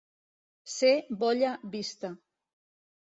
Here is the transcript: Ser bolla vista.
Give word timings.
Ser 0.75 0.95
bolla 1.25 1.51
vista. 1.77 2.15